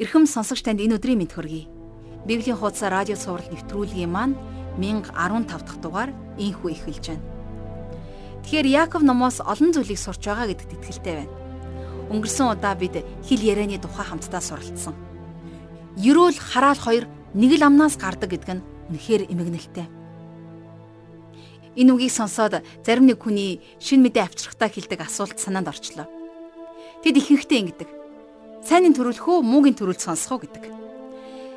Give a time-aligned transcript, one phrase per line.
[0.00, 1.68] Ирхэм сонсогч танд энэ өдрийн мэд хүргэе.
[2.24, 4.32] Библийн хуудас радио цаураар нэвтрүүлгийн маань
[4.80, 6.10] 1015 дахь дугаар
[6.40, 7.28] инхүү эхэлж байна.
[8.40, 11.36] Тэгэхээр Яаков номоос олон зүйлийг сурч байгаа гэдэгт итгэлтэй байна.
[12.16, 14.96] Өнгөрсөн удаа бид хэл ярианы тухай хамтдаа суралцсан.
[16.00, 17.04] Ерөөл хараал хоёр
[17.36, 18.64] нэг л амнаас гардаг гэдэг нь
[18.96, 19.84] үнэхээр эмгэнэлтэй.
[21.76, 26.08] Энэ үгийг сонсоод зарим нэг хүний шин мэдээ авчрахтаа хэлдэг асуулт санаанд орчлоо.
[27.04, 27.99] Тэд ихэнхдээ ингэдэг.
[28.60, 30.64] Сайныг төрүүлэх үү, муугийн төрүүлж сонсох уу гэдэг.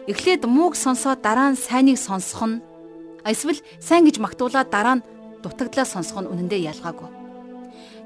[0.07, 2.63] Эхлээд мууг сонсоод дараа нь сайныг сонсох нь
[3.27, 5.05] эсвэл сайн гэж магтуулаад дараа нь
[5.43, 7.09] дутагдлаа сонсох нь үнэндээ ялгаагүй.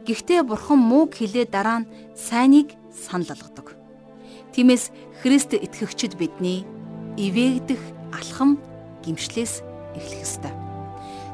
[0.05, 3.77] Гэхдээ бурхан мууг хилээ дараа нь сайныг санал болгодог.
[4.53, 4.89] Тиймээс
[5.21, 6.65] Христ итгэгчид бидний
[7.17, 7.81] ивээгдэх
[8.13, 8.61] алхам
[9.05, 9.61] гимшлээс
[9.97, 10.53] эхлэх ёстой.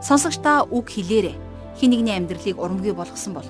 [0.04, 1.36] Сонсогч та үг хэлээрэ
[1.80, 3.48] хин нэгний амьдралыг урамгүй болгосон бол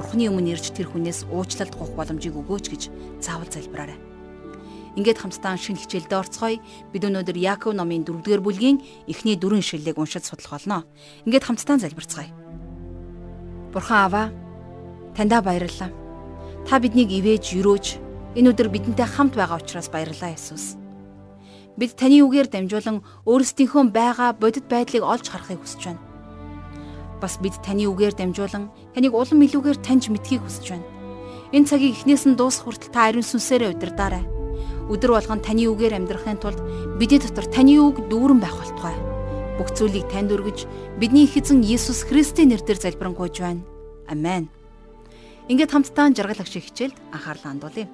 [0.00, 2.82] Бурхны өмнө ирж тэр хүнээс уучлалт гуйх боломжийг өгөөч гэж
[3.20, 4.00] заавал залбираарай.
[4.96, 6.56] Ингээд хамтдаа шинэ хичээлдээ орцгоё.
[6.88, 10.88] Бид өнөөдөр Яаков номын 4-р бүлгийн эхний дөрвөн ишлэлийг уншиж судлах болно.
[11.28, 12.32] Ингээд хамтдаа залбирцгаая.
[13.76, 14.22] Бурхан Аава,
[15.12, 15.92] таньда баярлалаа.
[16.64, 17.86] Та биднийг ивэж, юрөөж
[18.40, 20.80] энэ өдөр бидэнтэй хамт байгаа учраас баярлалаа Есүс.
[21.76, 26.08] Бид таны үгээр дамжуулан өөрсдийнхөө байгаа бодит байдлыг олж харахыг хүсэж байна
[27.20, 30.88] бас бид таны үгээр дамжуулан таныг улам илүүгээр таньж мэдхийг хүсэж байна.
[31.50, 34.24] Энэ цагийг эхнээс нь дуусах хүртэл та ариун сүнсээрээ удирдаарай.
[34.90, 36.58] Өдөр болгон таны үгээр амьдрахын тулд
[36.98, 38.94] бидний дотор таны үг дүүрэн байх болтугай.
[39.58, 40.66] Бүх зүйлийг танд өргөж
[40.98, 43.62] бидний их эзэн Есүс Христийн нэрээр залбирanгуйж байна.
[44.10, 44.50] Амен.
[45.50, 47.86] Ингээд хамтдаа жаргал агшиг хичээлд анхаарлаа хандуулъя.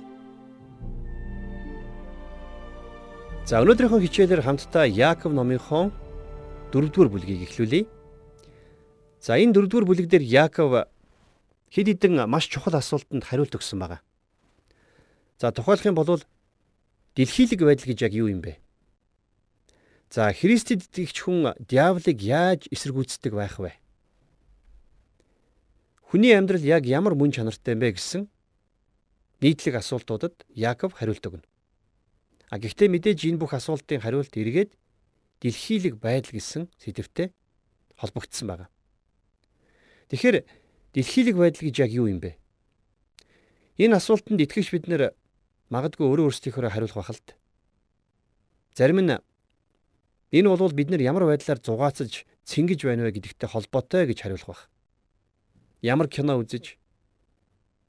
[3.49, 5.93] За өнөөдрийнхөө хичээлээр хамтдаа Яаков номынхон
[6.73, 7.87] 4-р бүлгийг эхлүүлье.
[9.21, 10.87] За энэ дөрөвдүгээр бүлэг дээр Яаков
[11.77, 14.01] хэд хэдэн маш чухал асуултанд хариулт өгсөн байна.
[15.37, 16.25] За тухайлах юм бол
[17.13, 18.57] дэлхийлэг байдал гэж яг юу юм бэ?
[20.09, 23.77] За Христэд итгэгч хүн диаволыг яаж эсэргүүцдэг байх вэ?
[26.09, 28.25] Хүний амьдрал яг ямар мөн чанартай юм бэ гэсэн
[29.45, 31.45] нийтлэг асуултуудад Яаков хариулт өгнө.
[32.49, 34.73] А гэхдээ мэдээж энэ бүх асуултын хариулт эргээд
[35.45, 37.37] дэлхийлэг байдал гэсэн сэдвтэй
[38.01, 38.67] холбогдсон байна.
[40.09, 40.47] Тэгэхээр
[40.97, 42.41] дэлхийлэг байдал гэж яг юу юм бэ?
[43.77, 45.13] Энэ асуултанд итгэж бид нэр
[45.69, 47.37] магадгүй өөрөө өөрсдийнхөө хариулах д.
[48.73, 49.13] Зарим нь
[50.33, 54.63] энэ бол бид нар ямар байдлаар зугаацаж цэнгэж байна вэ гэдэгтэй холбоотой гэж хариулах байх.
[55.85, 56.81] Ямар кино үзэж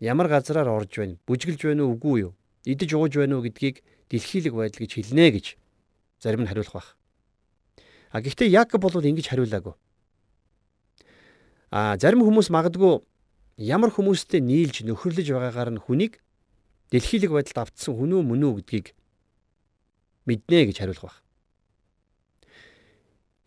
[0.03, 2.34] ямар газараар орж байна, бүжгэлж байна уу үгүй юу?
[2.68, 5.45] Идэж ууж байна уу гэдгийг дэлхийлэг байдал гэж хэлнэ гэж
[6.19, 6.89] зарим нь хариулах байх.
[8.12, 9.75] А гэхдээ Якоб бол ингэж хариулаагүй.
[11.72, 13.04] А зарим хүмүүс магадгүй
[13.60, 16.24] ямар хүмүүстэй нийлж нөхөрлөж байгаагаар нь хүнийг
[16.96, 18.96] дэлхийлэг байдалд автсан хүн үү мөн үү гэдгийг
[20.24, 21.18] мэднэ гэж хариулах баг.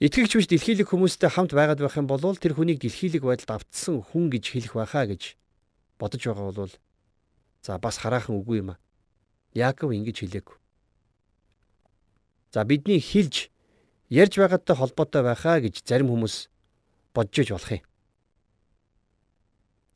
[0.04, 4.28] Итгэгч биш дэлхийлэг хүмүүстэй хамт байгаад байх юм бол тэр хүнийг дэлхийлэг байдалд автсан хүн
[4.28, 5.36] гэж хэлэх байхаа гэж
[5.96, 6.72] бодож байгаа бол
[7.64, 8.80] за бас хараахан үгүй юм а.
[9.56, 10.56] Яаков ингэж хэлээгүй.
[12.52, 13.48] За бидний хэлж
[14.08, 16.48] ярьж байгаатай холбоотой байхаа гэж зарим хүмүүс
[17.12, 17.89] бодож иж болох юм.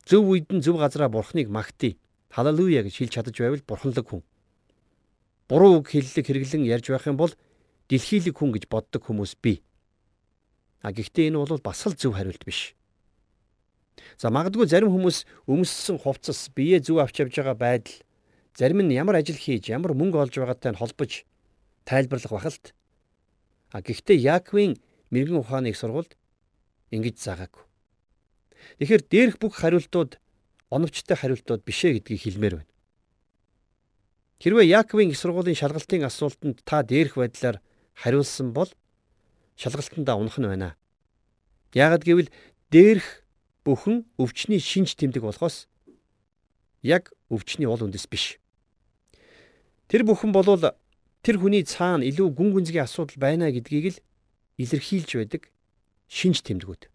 [0.05, 1.97] Зөв үед нь зөв газараа бурхныг магтъя.
[2.29, 4.21] Халелуя гэж хэлж чадаж байвал бурханлаг хүн.
[5.49, 7.33] Буруу үг хэллэг хэрэглэн ярьж байх юм бол
[7.89, 9.65] дэлхийлэг хүн гэж боддог хүмүүс бий.
[10.85, 12.77] А гэхдээ энэ бол бас л зөв хариулт биш.
[14.21, 17.97] За магадгүй зарим хүмүүс өмссөн хувцас биеэ зөв авч явж байгаа байдал
[18.53, 21.25] зарим нь ямар ажил хийж ямар мөнгө олж байгаатай нь холбож
[21.83, 22.65] тайлбарлах бахалт.
[23.71, 24.77] А гэхдээ Яаковын
[25.11, 26.15] мэрэгэн ухааныг сургуульд
[26.91, 27.63] ингэж заагаагүй.
[28.79, 30.17] Тэгэхээр дээрх бүх хариултууд
[30.69, 32.71] оновчтой хариултууд биш ээ гэдгийг хэлмээр байна.
[34.41, 37.63] Хэрвээ Яаковын их сургуулийн шалгалтын асуултанд та дээрх байдлаар
[37.95, 38.69] хариулсан бол
[39.55, 40.75] шалгалтандаа унах нь байна.
[41.73, 42.29] Яагад гэвэл
[42.71, 43.23] дээрх
[43.63, 45.67] бүхэн өвчний шинж тэмдэг болохоос
[46.83, 48.37] яг өвчний уул үндэс биш.
[49.87, 50.75] Тэр бүхэн болвол
[51.23, 54.03] тэр хүний цаана илүү гүн гүнзгий асуудал байна гэдгийг л
[54.61, 55.49] илэрхийлж байдаг
[56.11, 56.91] шинж тэмдгүүд.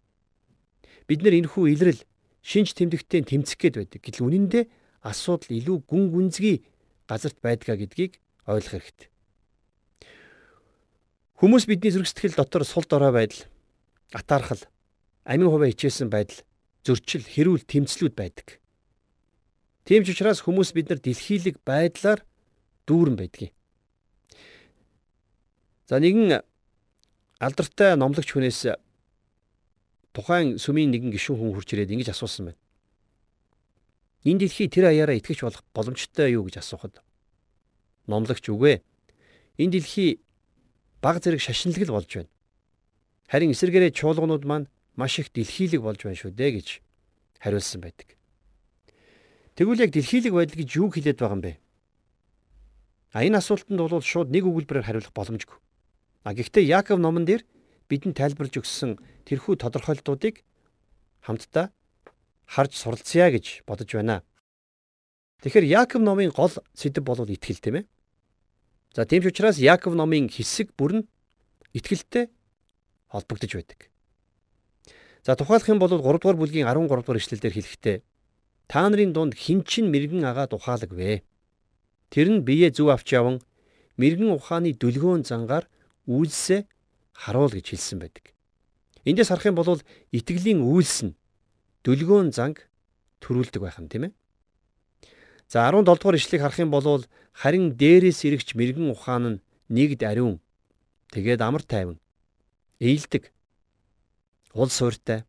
[1.11, 2.07] Бид нэр энэхүү илрэл
[2.39, 3.99] шинж тэмдэгтээ тэмцэх гээд байдаг.
[3.99, 4.67] Гэтэл үнэн дээр
[5.03, 6.63] асуудал илүү гүн гүнзгий
[7.11, 9.11] газарт байдгаа гэдгийг ойлгох хэрэгтэй.
[11.43, 13.43] Хүмүүс бидний зүрх сэтгэл дотор сул дорой байдал,
[14.15, 14.63] атаархал,
[15.27, 16.45] амин хуваа хичээсэн байдал,
[16.85, 18.61] зөрчил, хэрүүл, тэмцлүүд байдаг.
[19.89, 22.23] Тийм ч учраас хүмүүс бид нар дэлхийлэг байдлаар
[22.87, 23.57] дүүрэн байдгийг.
[25.89, 26.45] За нэгэн
[27.41, 28.77] алдартай номлогч хүнээс
[30.13, 32.61] тухайн сүмийн нэгэн гишүүн хүн хурж ирээд ингэж асуусан байна.
[34.25, 37.01] Энэ дэлхий тэр аяараа итгэж болох боломжтой юу гэж асуухад
[38.11, 38.83] Номлогч үгүй.
[39.57, 40.21] Энэ дэлхий
[41.01, 42.31] баг зэрэг шашинлаг болж байна.
[43.31, 44.67] Харин эсэргээрээ чуулганууд маань
[44.99, 46.69] маш их дэлхийлэг болж байна шүү дээ гэж
[47.39, 48.19] хариулсан байдаг.
[49.55, 51.53] Тэгвэл яг дэлхийлэг байдал гэж юу хэлээд байгаа юм бэ?
[53.15, 55.59] А энэ асуултанд бол шууд нэг өгүүлбэрээр хариулах боломжгүй.
[56.25, 57.47] А гэхдээ Яаков номон дээр
[57.91, 60.47] бидэнд тайлбарлаж өгсөн тэрхүү тодорхойлтуудыг
[61.27, 61.75] хамтдаа
[62.47, 64.23] харж суралцъя гэж бодож байна.
[65.43, 67.85] Тэгэхээр Яаков номын гол сэдэв бол итгэл тийм ээ.
[68.95, 71.09] За тийм ч учраас Яаков номын хэсэг бүр нь
[71.75, 72.31] итгэлтэй
[73.11, 73.91] холбогдож байдаг.
[75.27, 77.99] За тухайлах юм бол 3 дугаар бүлгийн 13 дугаар ишлэлдэр хэлэхдээ
[78.71, 81.27] Та нарын дунд хинчин мэрэгэн агаа тухааlag вэ?
[82.07, 83.43] Тэр нь бие зүв авч яван
[83.99, 85.67] мэрэгэн ухааны дүлгөөн зангаар
[86.07, 86.71] үйлсээ
[87.15, 88.35] харуул гэж хэлсэн байдаг.
[89.05, 89.81] Эндээс харах юм бол
[90.13, 91.17] итгэлийн үйлс нь
[91.85, 92.69] дүлгөөн занг
[93.25, 94.13] төрүүлдэг байх нь тийм ээ.
[95.49, 99.41] За 17 дугаар ишлэгийг харах юм бол харин дээрээс ирэгч мэрэгэн ухаан нь
[99.73, 100.41] нэгд ариун
[101.15, 101.99] тэгээд амар тайван
[102.81, 103.33] ээлдэг
[104.55, 105.25] уул сууртай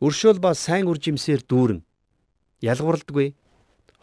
[0.00, 1.80] өршөөл ба сайн үр жимсээр дүүрэн
[2.64, 3.34] ялгуурлдаггүй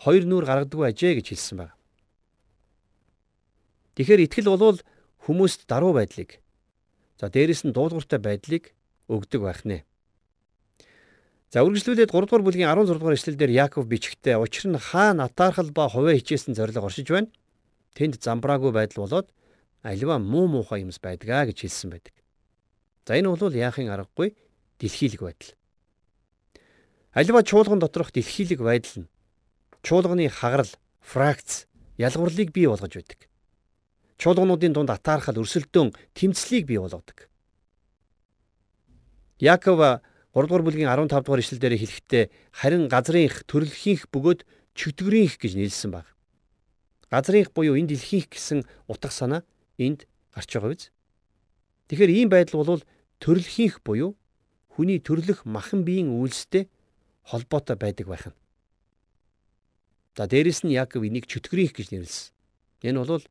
[0.04, 1.76] хоёр нүур гаргадаггүй ажээ гэж хэлсэн байна.
[3.98, 4.80] Тэгэхээр итгэл бол
[5.26, 6.38] хүмүүст даруй байдлыг
[7.20, 8.74] за дээрэс нь дуулууртай байдлыг
[9.10, 9.84] өгдөг байх нэ.
[11.50, 15.88] За үргэлжлүүлээд 3 дугаар бүлгийн 16 дугаар эшлэлдэр Яаков бичгтээ учир нь хаа натаархал ба
[15.90, 17.32] хувиа хичээсэн зориг оршиж байна.
[17.96, 19.28] Тэнд замбраагүй байдал болоод
[19.82, 22.14] альва муу муухай юмс байдгаа гэж хэлсэн байдаг.
[23.08, 24.36] За энэ бол яахын аргагүй
[24.84, 25.56] дэлхийлэг байдал.
[27.16, 29.10] Аливаа чуулган доторх дэлхийлэг байдал нь
[29.88, 31.66] чуулганы хагарал, фракц,
[31.96, 33.32] ялгуурлыг бий болгож байдаг.
[34.18, 37.30] Чуулгануудын дунд атаархал, өрсөлдөөн, тэмцлийг бий болгодог.
[39.38, 40.02] Яаков
[40.34, 42.24] 3 дугаар бүлгийн 15 дугаар ишлэлдэр хэлэхдээ
[42.54, 44.42] харин газрынх, төрөлхийнх бөгөөд
[44.74, 46.10] чөтгөрийнх гэж нийлсэн баг.
[47.10, 49.42] Газрынх буюу энэ дэлхийнх гэсэн утга санаа
[49.78, 50.90] энд гарч байгаа биз?
[51.90, 52.82] Тэгэхээр ийм байдал бол
[53.22, 54.18] төрөлхийнх буюу
[54.74, 56.70] хүний төрлөх махан биеийн үйлстэй
[57.26, 58.38] холбоотой байдаг байх нь.
[60.18, 62.34] За дээрэс нь Яаков энийг чөтгөрийнх гэж нэрлсэн.
[62.86, 63.26] Энэ бол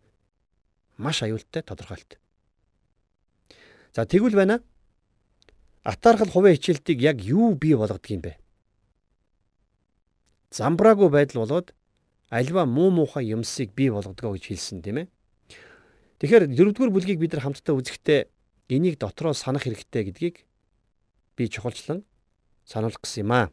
[0.96, 2.18] маш аюултай тодорхойлт.
[3.94, 4.60] За тэгвэл байна.
[5.82, 8.36] Атаархал хувийн хичээлтийг яг юу бий болгодог юм бэ?
[10.50, 11.74] Замбраагүй байдал болоод
[12.28, 15.08] альва муу муухай юмсыг бий болгодгоо гэж хэлсэн тийм ээ.
[16.18, 18.20] Тэгэхээр дөрөвдүгээр бүлгийг бид нар хамтдаа үзэхдээ
[18.72, 20.36] энийг дотроо санах хэрэгтэй гэдгийг
[21.36, 22.02] би чухалчлан
[22.64, 23.46] сануулах гэсэн юм аа.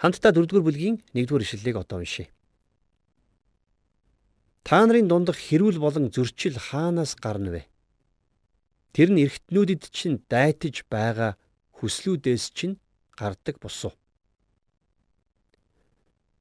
[0.00, 2.30] Хамтдаа 4-р бүлгийн 1-р ишлэлийг одоо уншъя.
[4.64, 7.62] Та нарын дундах хэрүүл болон зөрчил хаанаас гарна вэ?
[8.96, 11.36] Тэр нь эргэтнүүдэд чинь дайтаж байгаа
[11.76, 12.80] хүслүүдээс чинь
[13.12, 13.92] гардаг босуу.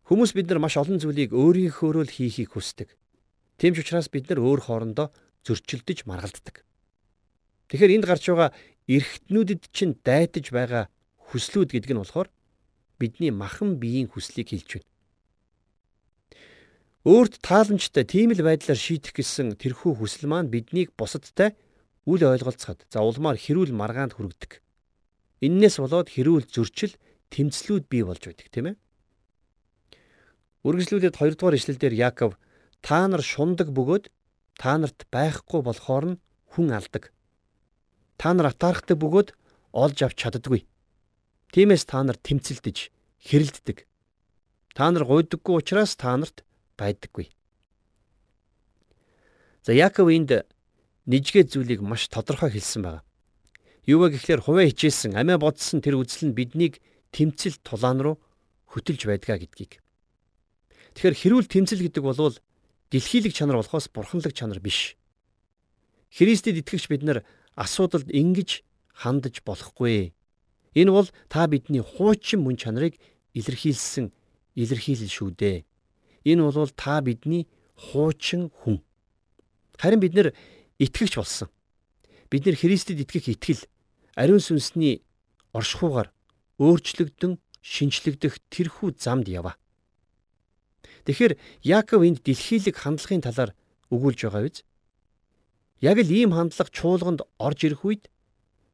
[0.08, 2.96] Хүмүүс бид нар маш олон зүйлийг өөрийнхөөрөө л хийхийг хүсдэг.
[3.60, 5.12] Тийм ч учраас бид нар өөр хоорондоо
[5.44, 6.64] зөрчилдөж маргалддаг.
[7.68, 8.56] Тэгэхээр энд гарч байгаа
[8.88, 10.88] эргэтнүүдэд чинь дайтаж байгаа
[11.28, 12.32] хүслүүд гэдэг нь болохоор
[13.00, 14.93] бидний махан биеийн хүслийг хэлж байна.
[17.04, 21.52] Өөрт тааламжтай тийм л байдлаар шийдэх гэсэн тэрхүү хүсэл маань биднийг бусадтай
[22.08, 24.64] үл ойлголцоход за улмаар хэрүүл маргаанд хүргэдэг.
[25.44, 26.96] Иннээс болоод хэрүүл зөрчил
[27.28, 28.76] тэмцлүүд бий болж байдаг тийм ээ.
[30.64, 32.40] Үргэлжлүүлээд 2 дугаар ишлэлдэр Яаков
[32.80, 34.08] та нар шундаг бөгөөд
[34.56, 36.20] та нарт байхгүй болохоор нь
[36.56, 37.12] хүн алдаг.
[38.16, 39.36] Та нар атаархдаг бөгөөд
[39.76, 40.64] олж авч чаддаггүй.
[41.52, 42.96] Тиймээс та нар тэмцэлдэж
[43.28, 43.84] хэрэлддэг.
[44.72, 47.30] Та нар гуйдаггүй учраас та нарт байдаггүй.
[49.64, 50.44] За Яаков энд
[51.08, 53.02] нэггээ зүйлийг маш тодорхой хэлсэн байна.
[53.84, 56.80] Юу вэ гэхээр хуваа хичээсэн, амиа бодсон тэр үзэл нь биднийг
[57.12, 58.16] тэмцэл тулаан руу
[58.72, 59.84] хөтөлж байдгаа гэдгийг.
[60.96, 62.36] Тэгэхээр хэрүүл тэмцэл гэдэг бол
[62.92, 64.96] дэлхийлэг чанар болохоос бурханлаг чанар биш.
[66.14, 67.20] Христэд итгэгч бид нар
[67.58, 68.62] асуудалд ингэж
[68.94, 70.14] хандаж болохгүй.
[70.78, 72.96] Энэ бол та бидний хуучин мөн чанарыг
[73.34, 74.14] илэрхийлсэн
[74.56, 75.66] илэрхийлэл шүү дээ.
[76.24, 78.80] Энэ бол та бидний хуучин хүн.
[79.78, 80.34] Харин бид нэр
[80.80, 81.50] итгэгч болсон.
[82.30, 83.68] Бид нэр Христэд итгэх итгэл
[84.16, 85.04] ариун сүнсний
[85.52, 86.14] оршихуугаар
[86.60, 89.56] өөрчлөгдөн шинчлэгдэх тэрхүү замд яваа.
[91.04, 93.52] Тэгэхээр Яаков энд дэлхийлэг хандлагын талаар
[93.92, 94.64] өгүүлж байгаа биз?
[95.84, 98.04] Яг л ийм хандлага чуулганд орж ирэх үед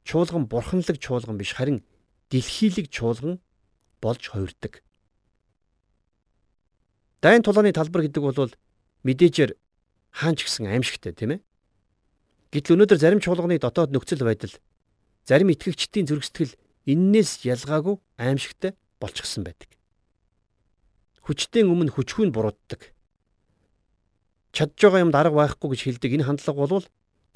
[0.05, 1.81] чуулган бурханлаг чуулган биш харин
[2.29, 3.41] дэлхийлэг чуулган
[3.97, 4.85] болж хувирдаг.
[7.19, 8.53] Дайн тулааны талбар гэдэг бол
[9.03, 9.51] мэдээжээр
[10.15, 11.41] хаанч гисэн аимшигтай тийм ээ.
[12.55, 14.55] Гэтэл өнөөдөр зарим чуулганы дотоод нөхцөл байдал
[15.27, 16.55] зарим итгэгчдийн зүрх сэтгэл
[16.87, 18.73] эннээс ялгаагүй аимшигтай
[19.03, 19.69] болчихсон байдаг.
[21.27, 22.95] Хүчтэн өмнө хүчгүй нь бурууддаг.
[24.49, 26.85] чадж байгаа юм дарга байхгүй гэж хэлдэг энэ хандлага бол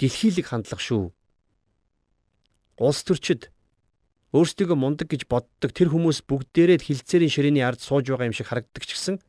[0.02, 1.14] дэлхийлэг хандлага шүү.
[2.82, 3.54] Улс төрчид
[4.34, 8.82] өөрсдийгөө мундаг гэж боддог тэр хүмүүс бүгдээрээ хилцээрийн ширээний ард сууж байгаа юм шиг харагддаг
[8.82, 9.22] ч гэсэн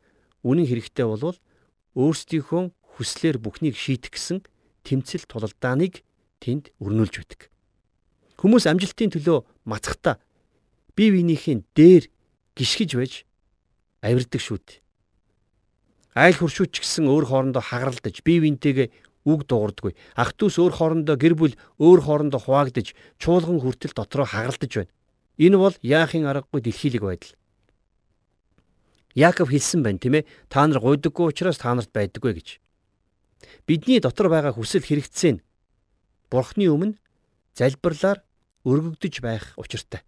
[0.45, 1.37] Үнэн хэрэгтээ бол
[1.97, 2.63] өөрсдийнхөө
[2.95, 4.45] хүслээр бүхнийг шийдэх гэсэн
[4.85, 6.05] тэмцэл тулалдааныг
[6.37, 7.49] тэнд өрнүүлж байдаг.
[8.37, 10.21] Хүмүүс амжилтын төлөө мацхтаа
[10.93, 12.03] бие биенийхээ дээр
[12.53, 13.13] гიშгэж байж
[14.05, 14.85] авирдаг шүүд.
[16.13, 18.87] Айл хуршууд ч гэсэн өөр хоорондоо хагаралдаж бие биентэйгээ
[19.25, 19.97] үг дуурдаггүй.
[20.15, 24.93] Ах トゥ с өөр хоорондоо гэр бүл өөр хоорондоо хуваагдаж чуулган хүртэл дотроо хагаралдаж байна.
[25.41, 27.33] Энэ бол яахын аргагүй дэлхийлэг байдал.
[29.15, 30.27] Яаков хэлсэн байна тийм ээ.
[30.51, 32.47] Та нар гуйдаггүй учраас та нарт байдаггүй гэж.
[33.63, 35.43] Бидний дотор байгаа хүсэл хэрэгцээ нь
[36.27, 36.99] Бурхны өмнө
[37.55, 38.19] залбирлаар
[38.67, 40.03] өргөгдөж байх учиртай.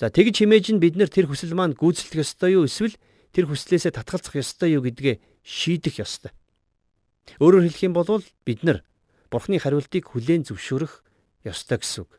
[0.00, 2.96] За тэгж химээж нь бид нэр тэр хүсэл маань гүйцэтгэх ёстой юу эсвэл
[3.34, 6.32] тэр хүслээсээ татгалзах ёстой юу гэдгээ шийдэх ёстой.
[7.42, 8.86] Өөрөөр хэлэх юм бол бид нар
[9.28, 11.04] Бурхны хариултыг хүлээн зөвшөөрөх
[11.44, 12.16] ёстой гэсэн үг.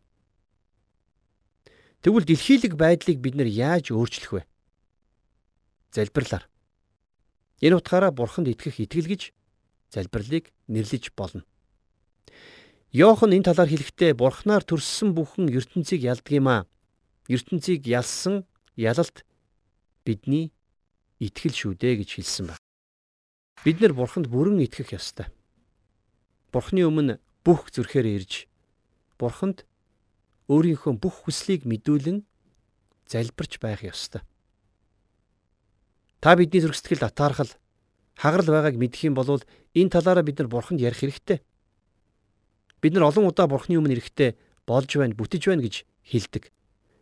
[2.06, 4.49] Тэгвэл дэлхийлэг байдлыг бид нар яаж өөрчлөх вэ?
[5.92, 6.46] Залбирлаар.
[7.62, 9.34] Энэ утгаараа Бурханд итгэх итгэл гэж
[9.94, 11.44] залбирлыг нэрлэж болно.
[12.92, 16.62] Йохан энэ талаар хэлэхдээ Бурхнаар төрссөн бүхэн ертөнцийг ялдаг юм аа
[17.30, 19.22] ертөнцийг ялсан ялалт
[20.02, 20.50] бидний
[21.22, 22.66] итгэл шүү дээ гэж хэлсэн байна.
[23.62, 25.30] Бид нар бурханд бүрэн итгэх ёстой.
[26.50, 28.50] Бурхны өмнө бүх зүрхээр ирж
[29.22, 29.70] бурханд
[30.50, 32.26] өөрийнхөө бүх хүслийг мэдүүлэн
[33.06, 34.26] залбирч байх ёстой.
[36.20, 37.48] Та бидний зүрх сэтгэл атаархал
[38.20, 39.40] хагарал байгааг мэдэх юм бол
[39.72, 41.40] энэ талаараа бид нар бурханд ярих хэрэгтэй.
[42.84, 44.36] Бид нар олон удаа бурхны өмнө ирэхдээ
[44.68, 46.52] болж байна, бүтэж байна гэж хэлдэг.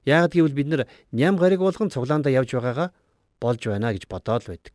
[0.05, 2.93] Яагад гэвэл бид нар ням гариг болгон цуглаандаа явж байгаагаа
[3.41, 4.73] болж байна гэж бодоод байдаг.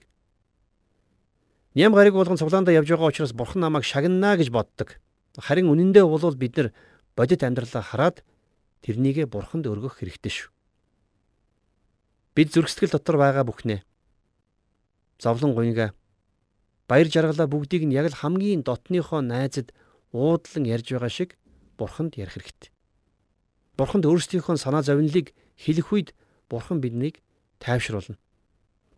[1.79, 4.99] Ням гариг болгон цуглаандаа явж байгаа учраас бурхан намайг шагнана гэж боддог.
[5.39, 6.75] Харин үнэндээ бол бид нар
[7.15, 8.27] бодит амьдралаа хараад
[8.83, 10.51] тэрнийгэ бурханд өргөх хэрэгтэй шүү.
[12.35, 13.87] Бид зүрх сэтгэл дотор байгаа бүхнээ
[15.23, 15.95] зовлон гуйга
[16.91, 19.71] баяр жаргалаа бүгдийг нь яг л хамгийн дотныхоо найзад
[20.13, 21.31] уудлан ярьж байгаа шиг
[21.79, 22.71] бурханд ярих хэрэгтэй.
[23.81, 26.09] Бурханд өөрсдийнхөө санаа зовнилыг хэлэх үед
[26.53, 27.25] Бурхан биднийг
[27.65, 28.21] тайвшруулна.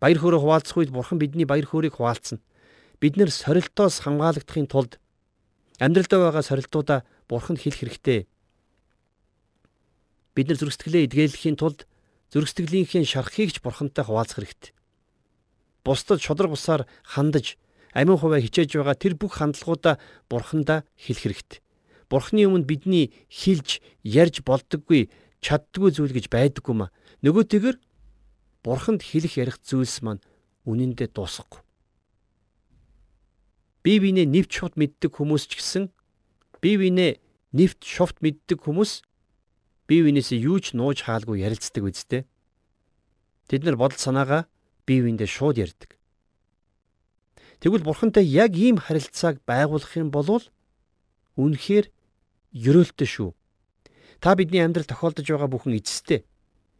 [0.03, 2.43] Баяр хөөрөө хуваалцах үед Бурхан бидний баяр хөөргийг хуваалцна.
[2.99, 4.99] Бид нэр сорилтоос хамгаалагдахын тулд
[5.79, 8.27] амьдралдаа байгаа сорилтуудаа Бурханд хэлэх хэрэгтэй.
[10.35, 11.87] Бид нар зүрх сэтгэлээ эдгээлэхийн тулд
[12.27, 14.74] зүрх сэтгэлийнхээ шархыг ч Бурхантай хуваалцах хэрэгтэй.
[15.85, 17.61] Бусдад шодрог бусаар хандаж
[17.93, 21.59] амин хуваа хичээж байгаа тэр бүх хандлагуудаа Бурхандаа хэлэх хэрэгтэй.
[22.09, 25.13] Бурхны өмнө бидний хилж ярьж болдоггүй
[25.45, 26.91] чаддгүй зүйл гэж байдаггүй ма.
[27.21, 27.77] Нөгөөтэйгэр
[28.65, 30.25] Бурханд хэлэх ярих зүйлс маань
[30.65, 31.61] үнэндээ дуусахгүй.
[33.85, 35.83] Бие биенээ нэвт шувт мэддэг хүмүүс ч гэсэн
[36.57, 37.21] бие биенээ
[37.53, 39.05] нэвт шувт мэддэг хүмүүс
[39.85, 42.25] бие биенээсээ юу ч нууж хаалгүй ярилцдаг үсттэй.
[43.45, 44.49] Тэд нар бодол санаагаа
[44.85, 45.97] бие биендээ шууд ярьдаг.
[47.59, 50.41] Тэгвэл бурхантай яг ийм харилцааг байгуулах юм бол
[51.35, 51.89] үнэхээр
[52.53, 53.31] ерөөлтөө шүү.
[54.23, 56.23] Та бидний амьдрал тохиолдож байгаа бүхэн эцэстээ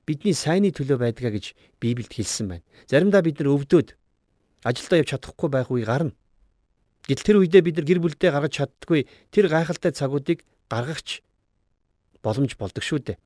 [0.05, 2.65] бидний сайнны төлөө байдгаа гэж Библиэд хэлсэн байна.
[2.85, 3.97] Заримдаа бид нар өвдөөд
[4.61, 6.13] ажилдаа явж чадахгүй байх үе гарна.
[7.09, 11.25] Гэтэл тэр үедээ бид нар гэр бүлдээ гаргаж чаддгүй тэр гайхалтай цагуудыг гаргахч
[12.21, 13.17] боломж болдог шүү дээ.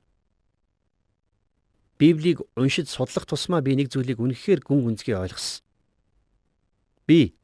[2.00, 5.60] Библийг уншиж судлах тусмаа би нэг зүйлийг үнэхээр гүн гүнзгий ойлгосон.
[7.04, 7.36] Би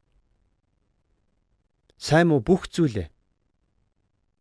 [2.01, 3.13] сайн уу бүх зүйлээ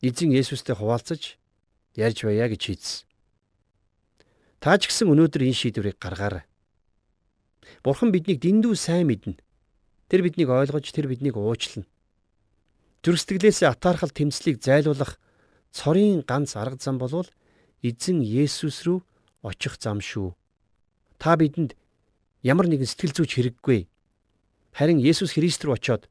[0.01, 1.37] эзэн Есүстэй хуваалцаж
[2.01, 3.05] ярьж байя гэж шийдсэн.
[4.65, 6.49] Та ч гэсэн өнөөдөр энэ шийдвэрийг гаргаарай.
[7.85, 9.37] Бурхан биднийг дэндүү сайн мэднэ.
[10.09, 11.85] Тэр биднийг ойлгож, тэр биднийг уучлна.
[13.05, 15.21] Зүрхсэтгэлээсээ атаархал тэмцлийг зайлуулах
[15.77, 17.29] цорын ганц арга зам болвол
[17.85, 19.05] эзэн Есүс рүү
[19.47, 20.35] очих зам шүү.
[21.23, 21.79] Та бидэнд
[22.43, 23.87] ямар нэгэн сэтгэл зүйч хэрэггүй.
[24.75, 26.11] Харин Есүс Христ рүү очиод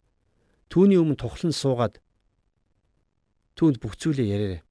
[0.72, 2.00] түүний өмнө тухлан суугаад
[3.60, 4.62] түүнд бүх зүйлээ яриарай.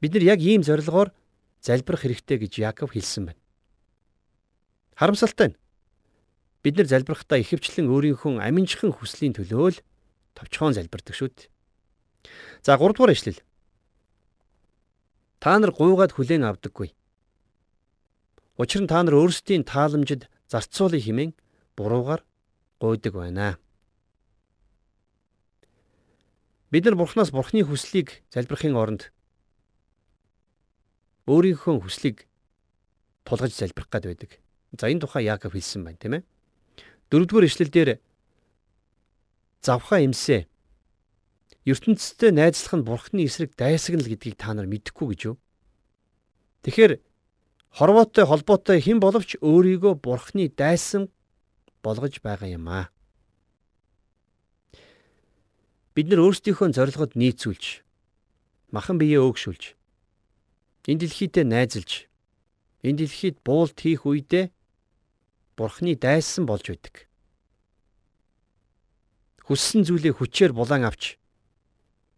[0.00, 1.14] Бид нар яг ийм зорилгоор
[1.62, 3.40] залбирах хэрэгтэй гэж Яаков хэлсэн байна.
[4.98, 5.58] Харамсалтай нь
[6.66, 9.82] бид нар залбирахдаа ихэвчлэн өөрийнхөө аминчхан хүслийн төлөө л
[10.34, 11.50] товчхон залбирдаг шүү дээ.
[12.66, 13.38] За 3 дугаар ишлэл.
[15.42, 16.94] Та нар гуйгаад хүлээн авдаггүй.
[18.62, 21.34] Учир нь та нар өөрсдийн тааламжид зарцуулах хэмээн
[21.74, 22.22] буруугаар
[22.78, 23.58] гуйдаг байна.
[26.70, 29.10] Бид нар Бурханаас Бурхны хүслийг залбирахын оронд
[31.26, 32.30] өөрийнхөө хүслийг
[33.26, 34.38] тулгаж залбирах гад байдаг.
[34.78, 36.26] За энэ тухай Яаков хэлсэн байна, тийм ээ.
[37.10, 37.90] Дөрөвдүгээр ишлэл дээр
[39.58, 40.46] завхаа имсээ.
[41.68, 45.36] Ертөнцтэй найзлах нь бурхны эсрэг дайсагнал гэдгийг та нар мэдэхгүй гэж юу?
[46.66, 46.98] Тэгэхээр
[47.70, 51.06] хорвоотой холбоотой хэн боловч өөрийгөө бурхны дайсан
[51.82, 52.90] болгож байгаа юм аа.
[55.94, 57.86] Бид нар өөрсдийнхөө зорилгод нийцүүлж
[58.74, 59.76] махан биеэ өөгшүүлж
[60.90, 62.10] энэ дэлхийдээ найзалж
[62.82, 64.50] энэ дэлхийд буулт хийх үедээ
[65.54, 67.06] бурхны дайсан болж байдаг.
[69.46, 71.21] Хүссэн зүйлээ хүчээр булан авч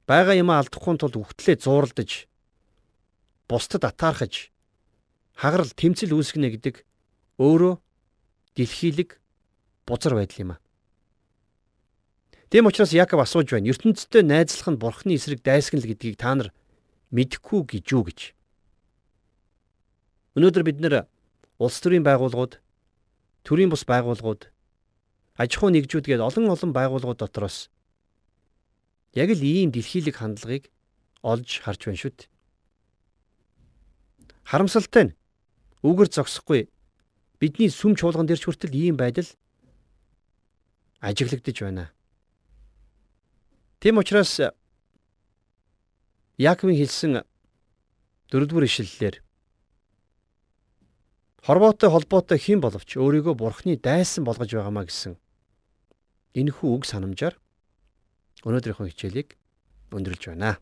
[0.06, 2.28] байгаа юмаа алдахгүй тулд үхтлээ зууралдаж
[3.48, 4.52] бусдад атаархаж
[5.36, 6.84] хагарал тэмцэл үүсгэнэ гэдэг
[7.40, 7.74] өөрөө
[8.56, 9.20] дэлхийлэг
[9.88, 10.62] бузар байдал юм а.
[12.52, 13.66] Тэм учраас Яков асууж байна.
[13.72, 16.48] ертөнцтэй найзлах нь бурхны эсрэг дайсагнал гэдгийг та нар
[17.10, 18.20] мэдэхгүй гэж юу гэж.
[20.38, 20.94] Өнөөдөр бид нэр
[21.58, 22.62] улс төрийн байгууллагууд,
[23.42, 24.50] төрийн бус байгууллагууд,
[25.38, 27.73] аж ахуй нэгжүүд гээд олон олон байгууллагууд дотроос
[29.14, 30.70] яг л ийм дэлхийлэг хандлагыг
[31.22, 32.30] олж харж байна шүү дээ.
[34.44, 35.16] Харамсалтай нь
[35.86, 36.68] үгээр зогсохгүй
[37.38, 39.30] бидний сүм чуулган дээр ч хүртэл ийм байдал
[41.00, 41.94] ажиглагдж байна.
[43.80, 44.40] Тэм учраас
[46.34, 47.22] Яаковын хэлсэн
[48.32, 49.16] дөрөвдүгээр ишлэлээр
[51.44, 55.14] хорвоотой холбоотой хэн боловч өөрийгөө бурхны дайсан болгож байгаамаа гэсэн
[56.34, 57.36] энэхүү үг санамжаар
[58.44, 59.36] өнөөдрийнхөө хичээлийг
[59.94, 60.58] өндөрлж байна.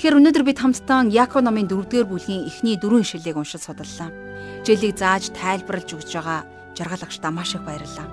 [0.00, 4.08] Тэгэхээр өнөөдөр бид хамтдаа Яаков номын 4-р бүлгийн эхний дөрвөн ишлэлийг уншиж судаллаа.
[4.64, 6.40] Жэлийг зааж тайлбарлаж өгж байгаа
[6.72, 8.08] жаргал агш маш их баярлалаа.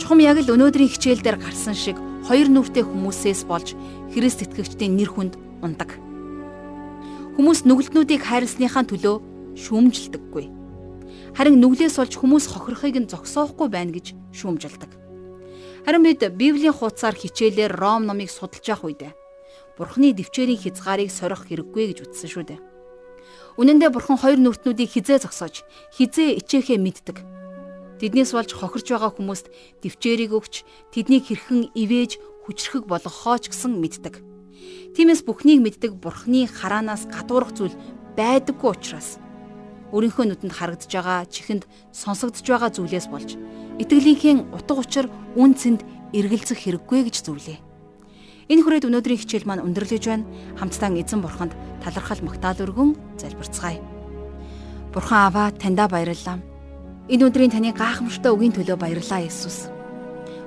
[0.00, 3.76] Чухам яг л өнөөдрийн хичээл дээр гарсан шиг хоёр нүртэй хүмүүсээс болж
[4.16, 6.00] Христ итгэгчдийн нэр хүнд ундаг.
[7.40, 9.16] Хүмүүс нүгэлтнүүдийг хайрлсныхаа төлөө
[9.56, 10.44] шүүмжилдэггүй.
[11.32, 14.92] Харин нүглээс олж хүмүүс хохирохыг нь зогсоохгүй байна гэж шүүмжилдэг.
[15.88, 19.16] Харин бид Библийн хуудасаар хичээлээр Ром номыг судалж явах үедээ
[19.80, 22.60] Бурхны дэвчээрийн хязгаарыг сорих хэрэггүй гэж үздсэн шүү дээ.
[23.56, 25.64] Үнэн дээр Бурхан хоёр нүртнүүдийг хизээ зогсоож,
[25.96, 27.24] хизээ ичээхээ мэддэг.
[28.04, 29.48] Тэднээс болж хохирч байгаа хүмүүст
[29.80, 34.28] дэвчээрийг өгч, тэднийг хэрхэн ивэж, хүчрхэг болгохоо ч гэсэн мэддэг.
[34.90, 37.74] Тиймээс бүхнийг мэддэг Бурхны хараанаас гадуурх зүйл
[38.18, 39.22] байдаггүй учраас
[39.94, 43.38] өөрийнхөө нүдэнд харагдж байгаа чихэнд сонсогдож байгаа зүйлээс болж
[43.78, 45.06] итгэлийнхээ утга учир
[45.38, 47.58] үн цэнд эргэлзэх хэрэггүй гэж зөвлөе.
[48.50, 50.26] Энэ хүрээд өнөөдрийн хичээл маань өндөрлөж байна.
[50.58, 51.54] Хамтдаа эзэн бурханд
[51.86, 53.78] талархал магтаал өргөн залбирцгаая.
[54.90, 56.42] Бурхан аваа таньда баярлалаа.
[57.06, 59.70] Энэ өдрийн таны гайхамшигтай үгийн төлөө баярлалаа Есүс.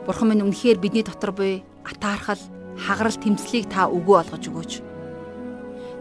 [0.03, 2.39] Бурхан минь үнэхээр бидний дотор буй атаархал,
[2.77, 4.73] хагарал тэмцлийг та өгөө олгож өгөөч.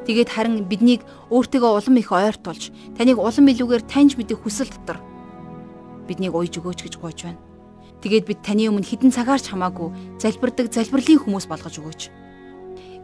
[0.03, 4.99] Тэгээд харин биднийг өөртөө улам их ойртуулж, таныг улам илүүгээр таньж мэдэх хүсэл дотор
[6.07, 7.41] биднийг уйж өгөөч гэж гуйж байна.
[8.03, 12.03] Тэгээд бид таны өмнө хідэн цагаарч хамаагүй залбирдаг залбирлын хүмүүс болгож өгөөч.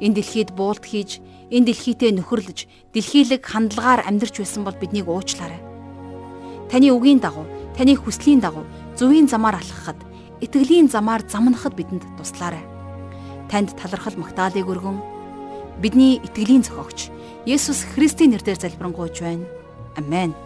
[0.02, 1.22] Энэ дэлхийд буулт хийж,
[1.54, 5.62] энэ дэлхийтэй нөхөрлөж, дэлхийлэг хандлагаар амьдарч байсан бол биднийг уучлаарай.
[6.70, 7.46] Таны үгийн дагуу,
[7.78, 8.66] таны хүслийн дагуу
[8.98, 9.98] зөвийн замаар алхахад,
[10.42, 12.77] итгэлийн замаар замнахад бидэнд туслаарай.
[13.48, 14.98] Танд талархал магтаалыг өргөн
[15.80, 17.08] бидний итгэлийн зохиогч
[17.48, 19.46] Есүс Христийн нэрээр залбирanгуйж байна.
[19.96, 20.36] Амен.